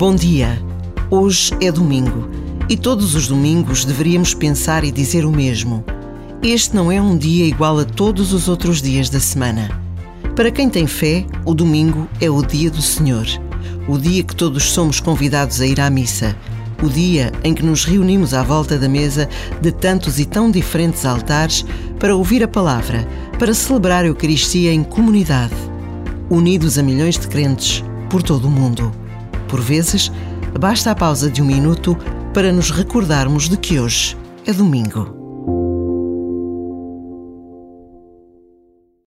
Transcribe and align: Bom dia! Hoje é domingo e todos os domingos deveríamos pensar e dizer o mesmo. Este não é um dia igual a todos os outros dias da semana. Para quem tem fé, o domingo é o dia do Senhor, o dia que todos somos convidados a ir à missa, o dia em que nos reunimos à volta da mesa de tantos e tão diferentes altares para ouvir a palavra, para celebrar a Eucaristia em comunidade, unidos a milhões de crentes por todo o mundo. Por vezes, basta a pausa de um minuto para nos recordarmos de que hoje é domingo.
Bom 0.00 0.14
dia! 0.14 0.58
Hoje 1.10 1.52
é 1.60 1.70
domingo 1.70 2.26
e 2.70 2.74
todos 2.74 3.14
os 3.14 3.28
domingos 3.28 3.84
deveríamos 3.84 4.32
pensar 4.32 4.82
e 4.82 4.90
dizer 4.90 5.26
o 5.26 5.30
mesmo. 5.30 5.84
Este 6.42 6.74
não 6.74 6.90
é 6.90 6.98
um 6.98 7.18
dia 7.18 7.44
igual 7.44 7.78
a 7.78 7.84
todos 7.84 8.32
os 8.32 8.48
outros 8.48 8.80
dias 8.80 9.10
da 9.10 9.20
semana. 9.20 9.68
Para 10.34 10.50
quem 10.50 10.70
tem 10.70 10.86
fé, 10.86 11.26
o 11.44 11.52
domingo 11.52 12.08
é 12.18 12.30
o 12.30 12.42
dia 12.42 12.70
do 12.70 12.80
Senhor, 12.80 13.26
o 13.86 13.98
dia 13.98 14.22
que 14.22 14.34
todos 14.34 14.70
somos 14.70 15.00
convidados 15.00 15.60
a 15.60 15.66
ir 15.66 15.78
à 15.78 15.90
missa, 15.90 16.34
o 16.82 16.88
dia 16.88 17.30
em 17.44 17.52
que 17.52 17.62
nos 17.62 17.84
reunimos 17.84 18.32
à 18.32 18.42
volta 18.42 18.78
da 18.78 18.88
mesa 18.88 19.28
de 19.60 19.70
tantos 19.70 20.18
e 20.18 20.24
tão 20.24 20.50
diferentes 20.50 21.04
altares 21.04 21.62
para 21.98 22.16
ouvir 22.16 22.42
a 22.42 22.48
palavra, 22.48 23.06
para 23.38 23.52
celebrar 23.52 24.04
a 24.04 24.08
Eucaristia 24.08 24.72
em 24.72 24.82
comunidade, 24.82 25.52
unidos 26.30 26.78
a 26.78 26.82
milhões 26.82 27.18
de 27.18 27.28
crentes 27.28 27.84
por 28.08 28.22
todo 28.22 28.48
o 28.48 28.50
mundo. 28.50 28.90
Por 29.50 29.60
vezes, 29.60 30.12
basta 30.58 30.92
a 30.92 30.94
pausa 30.94 31.28
de 31.28 31.42
um 31.42 31.44
minuto 31.44 31.98
para 32.32 32.52
nos 32.52 32.70
recordarmos 32.70 33.48
de 33.48 33.56
que 33.56 33.80
hoje 33.80 34.16
é 34.46 34.52
domingo. 34.52 35.19